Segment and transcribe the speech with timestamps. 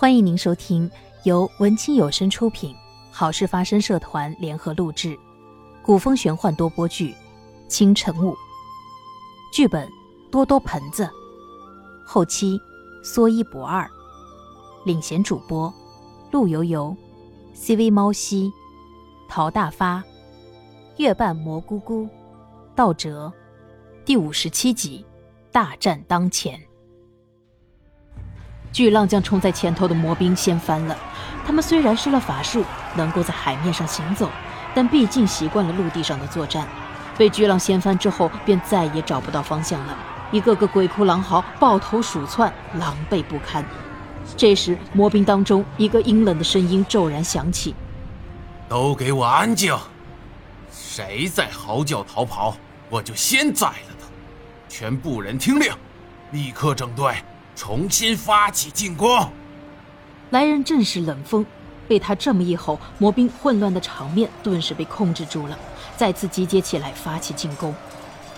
[0.00, 0.88] 欢迎您收听
[1.24, 2.72] 由文清有声出品、
[3.10, 5.18] 好事发生社团联合录制、
[5.82, 7.10] 古风玄幻多播剧
[7.66, 8.30] 《清晨雾》，
[9.52, 9.88] 剧本
[10.30, 11.10] 多多盆子，
[12.06, 12.56] 后期
[13.02, 13.90] 说一不二，
[14.84, 15.74] 领衔主播
[16.30, 16.96] 陆游游、
[17.52, 18.52] CV 猫西、
[19.28, 20.00] 陶大发、
[20.98, 22.08] 月半蘑菇菇、
[22.76, 23.32] 道哲，
[24.04, 25.04] 第五十七集，
[25.50, 26.67] 大战当前。
[28.72, 30.96] 巨浪将冲在前头的魔兵掀翻了。
[31.46, 34.30] 他们虽然施了法术，能够在海面上行走，
[34.74, 36.68] 但毕竟习惯了陆地上的作战，
[37.16, 39.96] 被巨浪掀翻之后，便再也找不到方向了。
[40.30, 43.64] 一个个鬼哭狼嚎，抱头鼠窜，狼狈不堪。
[44.36, 47.74] 这时，魔兵当中一个阴冷的声音骤然响起
[48.68, 49.74] ：“都给我安静！
[50.70, 52.54] 谁再嚎叫逃跑，
[52.90, 54.06] 我就先宰了他！
[54.68, 55.72] 全部人听令，
[56.30, 57.14] 立刻整队！”
[57.58, 59.28] 重新发起进攻！
[60.30, 61.44] 来人正是冷风，
[61.88, 65.58] 被他这么一吼，魔兵混乱的场面顿时被控制住了，
[65.96, 67.74] 再次集结起来发起进攻。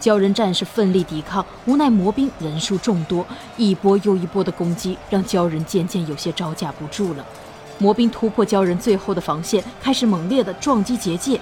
[0.00, 3.24] 鲛人战士奋力抵抗，无奈魔兵人数众多，
[3.58, 7.22] 一波又一波的攻击让鲛人渐渐有些招架不住了。
[7.76, 11.38] 魔兵突破鲛人最后的防线，开始猛烈的撞击结界，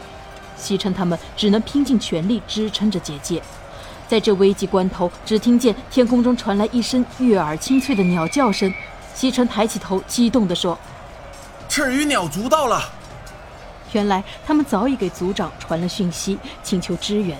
[0.56, 3.40] 西城他们只能拼尽全力支撑着结界。
[4.10, 8.74] 在这危急关头，只听见天空中传来一声悦耳清脆的鸟叫声。
[9.14, 10.76] 西城抬起头，激动地说
[11.70, 12.82] ：“赤羽鸟族到了！”
[13.92, 17.38] 原来他们早已给族长传了讯息，请求支援。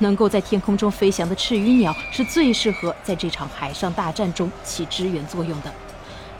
[0.00, 5.72] 能够在天空中飞翔的赤羽鸟是最适合在这场海上大战中起支援作用的。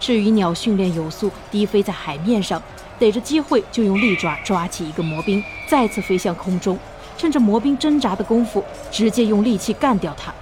[0.00, 2.60] 赤羽鸟训练有素，低飞在海面上，
[2.98, 6.76] 逮着机会就用利爪抓起一个魔兵，再次飞向空中。
[7.16, 10.32] 趁着魔兵挣扎的功夫，直接用利器干掉他。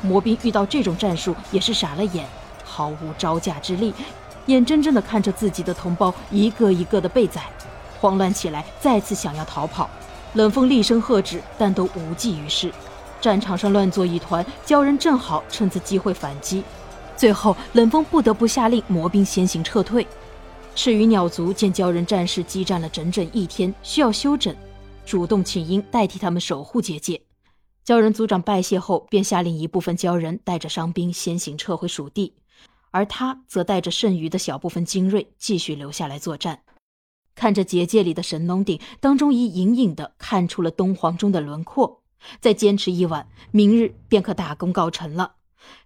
[0.00, 2.26] 魔兵遇到这种战术也是傻了眼，
[2.64, 3.94] 毫无招架之力，
[4.46, 7.42] 眼睁睁地看着自己的同胞一个一个的被宰，
[8.00, 9.88] 慌乱起来，再次想要逃跑。
[10.34, 12.70] 冷风厉声喝止，但都无济于事。
[13.20, 16.62] 战场上乱作一团，鲛人正好趁此机会反击。
[17.16, 20.06] 最后，冷风不得不下令魔兵先行撤退。
[20.74, 24.54] 赤羽鸟族见鲛人战士激战了整整一天，需要休整。
[25.04, 27.20] 主动请缨代替他们守护结界，
[27.84, 32.34] 鲛人族长拜谢后，便下令一部分鲛人带着伤兵先行撤回蜀地，
[32.90, 36.62] 而他则带着剩余的小部分精锐继续留下来作战。
[37.34, 42.02] 看着结界里的神农鼎，当中已隐隐的看出了东皇钟的轮廓。
[42.40, 45.34] 再坚持一晚，明日便可大功告成了。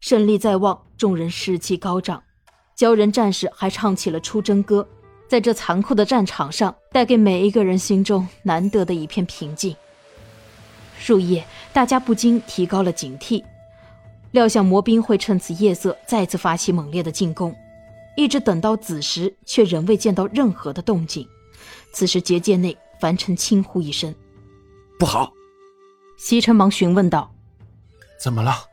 [0.01, 2.23] 胜利在望，众人士气高涨，
[2.77, 4.87] 鲛人战士还唱起了出征歌。
[5.28, 9.77] 在这残酷的战场上，带给每一个人心中难得的一片平静。
[11.06, 13.44] 入夜，大家不禁提高了警惕，
[14.31, 17.55] 料想魔兵会趁此夜色再次发起猛烈的进攻。
[18.16, 21.28] 一直等到子时，却仍未见到任何的动静。
[21.93, 24.12] 此时结界内，凡尘轻呼一声
[24.99, 25.33] ：“不好！”
[26.19, 27.33] 西城忙询问道
[28.21, 28.65] ：“怎么了？”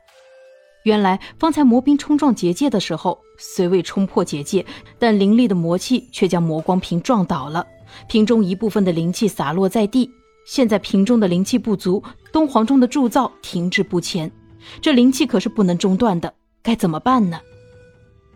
[0.85, 4.63] 原来方才魔兵冲撞结界的时候，虽未冲破结界，
[4.99, 7.65] 但凌厉的魔气却将魔光瓶撞倒了，
[8.07, 10.07] 瓶中一部分的灵气洒落在地。
[10.45, 14.31] 现在瓶中的灵气不足，东皇钟的铸造停滞不前，
[14.79, 16.31] 这灵气可是不能中断的，
[16.61, 17.39] 该怎么办呢？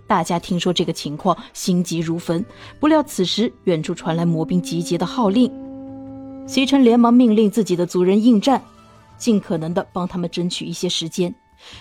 [0.07, 2.43] 大家听说这个情况，心急如焚。
[2.79, 5.51] 不料此时远处传来魔兵集结的号令，
[6.47, 8.59] 席城连忙命令自己的族人应战，
[9.19, 11.31] 尽可能的帮他们争取一些时间。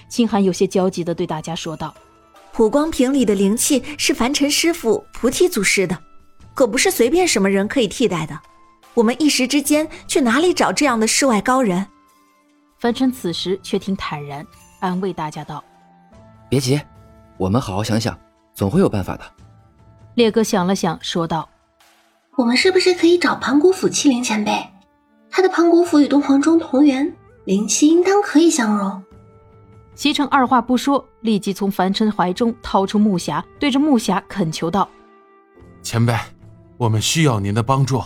[0.09, 1.95] 清寒有些焦急地对大家说道
[2.53, 5.99] ：“普光瓶里的灵气是凡尘师傅菩提祖师的，
[6.55, 8.39] 可不是随便什么人可以替代的。
[8.95, 11.87] 我们一时之间去哪里找这样的世外高人？”
[12.79, 14.47] 凡尘此时却挺坦然，
[14.81, 15.63] 安慰大家道
[16.49, 16.81] ：“别急，
[17.37, 18.17] 我们好好想想，
[18.55, 19.25] 总会有办法的。”
[20.15, 21.49] 烈哥想了想，说道
[22.37, 24.53] ：“我们是不是可以找盘古斧麒麟前辈？
[25.31, 27.13] 他的盘古斧与东皇钟同源，
[27.45, 29.03] 灵气应当可以相容。”
[29.99, 34.89] 西城二话不说，立即从凡尘怀中掏出木匣，对着木匣恳求道
[35.83, 36.15] ：“前辈，
[36.77, 38.01] 我们需要您的帮助。”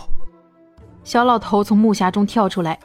[1.05, 2.79] 小老头从木匣中跳出来：“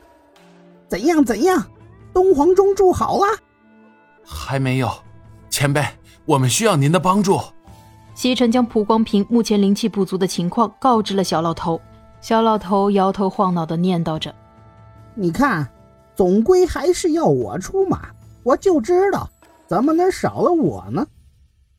[0.88, 1.66] 怎样怎样？
[2.12, 3.24] 东皇钟铸好了？
[4.26, 4.90] 还没有，
[5.48, 5.82] 前辈，
[6.26, 7.40] 我们需要您的帮助。”
[8.14, 11.80] 西城将蒲光平目前灵气不足的情况告知了小老头。
[12.20, 14.34] 小老头摇头晃脑的念叨着
[15.16, 15.66] ：“你看，
[16.14, 18.10] 总归还是要我出马。”
[18.48, 19.28] 我就知道，
[19.66, 21.06] 怎么能少了我呢？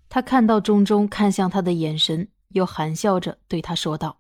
[0.08, 4.20] 他看到钟钟看向他的眼神，又含笑着对他说道：“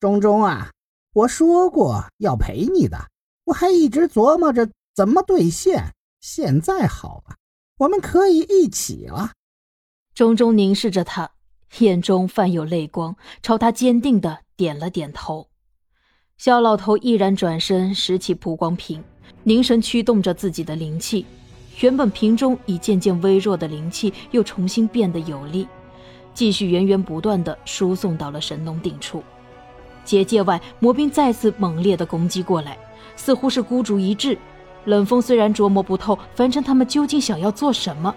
[0.00, 0.70] 钟钟啊，
[1.12, 2.96] 我说过要陪你的，
[3.44, 5.92] 我还一直琢磨着怎么兑现。
[6.20, 7.36] 现在好了，
[7.80, 9.32] 我们可以一起了。”
[10.16, 11.32] 钟钟凝视着他，
[11.80, 15.50] 眼中泛有泪光，朝他坚定的点了点头。
[16.38, 19.04] 肖老头毅然转身拾起蒲光瓶，
[19.42, 21.26] 凝神驱动着自己的灵气。
[21.80, 25.66] 原本瓶中已渐渐微弱的灵气又重新变得有力，
[26.34, 29.22] 继续源源不断的输送到了神农顶处。
[30.04, 32.76] 结界外，魔兵再次猛烈的攻击过来，
[33.14, 34.36] 似乎是孤注一掷。
[34.86, 38.12] 冷风虽然琢磨不透凡尘他们究竟想要做什么，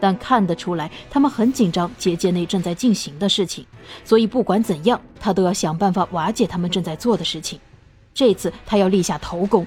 [0.00, 3.64] 但看得出来他们很紧张结界内正在进行的事情，
[4.04, 7.58] 所以不管怎样，他都要想办法瓦解他们正在做的事情。
[8.12, 9.66] 这次他要立下头功。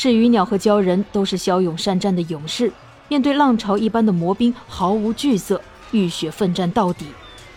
[0.00, 2.72] 赤羽鸟和鲛人都是骁勇善战的勇士，
[3.08, 5.60] 面对浪潮一般的魔兵毫无惧色，
[5.90, 7.06] 浴血奋战到底。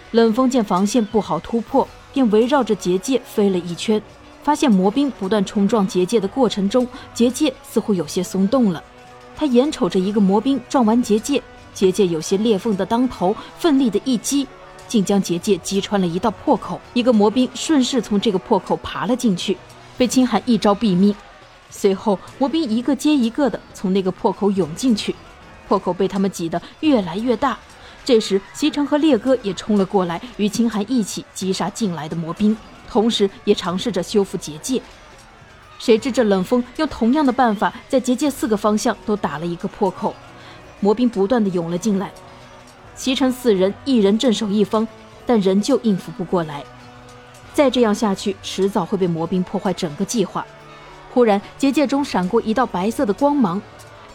[0.09, 4.01] 冷风见防线不好突破，便围绕着结界飞了一圈，
[4.41, 8.83] 发现魔兵不断冲撞结界的过程中，结界似乎有些松动了。
[9.35, 11.39] 他眼瞅着一个魔兵撞完结界，
[11.75, 14.47] 结界有些裂缝的当头，奋力的一击，
[14.87, 16.81] 竟将结界击穿了一道破口。
[16.95, 19.55] 一个魔兵顺势从这个破口爬了进去，
[19.95, 21.15] 被青寒一招毙命。
[21.71, 25.15] 随后，魔兵一个接一个的从那个破口涌进去，
[25.67, 27.57] 破口被他们挤得越来越大。
[28.03, 32.55] 这时，西城和烈哥也冲了过来，与秦寒一起击杀进来的魔兵，
[32.89, 34.81] 同时也尝试着修复结界。
[35.79, 40.13] 谁知这冷风用同样的办法，在结界四个方向都打了一个破口，
[40.79, 42.11] 魔兵不断的涌了进来。
[42.95, 44.87] 西城四人一人镇守一方，
[45.25, 46.63] 但仍旧应付不过来。
[47.53, 50.45] 再这样下去，迟早会被魔兵破坏整个计划。
[51.13, 53.61] 忽然，结界中闪过一道白色的光芒，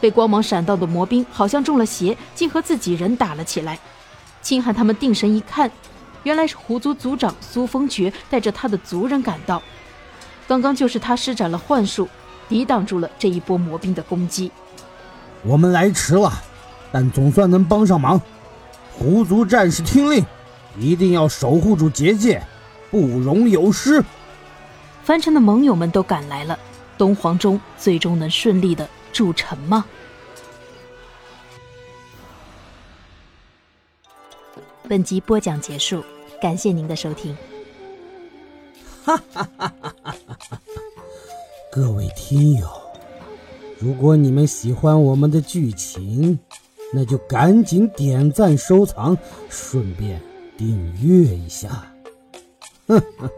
[0.00, 3.78] 被光芒闪到的魔兵好像中了邪，竟和自己人打了起来。
[4.40, 5.70] 秦汉他们定神一看，
[6.22, 9.62] 原来是狐族族长苏风觉带着他的族人赶到。
[10.48, 12.08] 刚刚就是他施展了幻术，
[12.48, 14.50] 抵挡住了这一波魔兵的攻击。
[15.42, 16.32] 我们来迟了，
[16.90, 18.20] 但总算能帮上忙。
[18.92, 20.24] 狐族战士听令，
[20.78, 22.42] 一定要守护住结界，
[22.90, 24.02] 不容有失。
[25.04, 26.58] 凡尘的盟友们都赶来了。
[26.98, 29.84] 东皇钟最终能顺利的铸成吗？
[34.88, 36.04] 本集播讲结束，
[36.40, 37.36] 感谢您的收听。
[39.04, 40.60] 哈哈哈哈哈哈！
[41.72, 42.68] 各位听友，
[43.78, 46.38] 如果你们喜欢我们的剧情，
[46.92, 49.18] 那就赶紧点赞、收藏，
[49.50, 50.20] 顺便
[50.56, 51.68] 订阅一下。
[52.86, 53.30] 呵呵呵。